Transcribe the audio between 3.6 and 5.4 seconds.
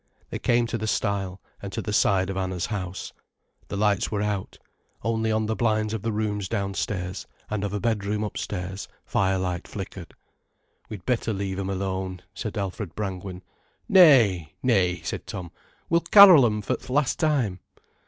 The lights were out, only